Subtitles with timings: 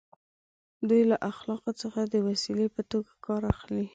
[0.89, 3.85] دوی له اخلاقو څخه د وسیلې په توګه کار اخلي.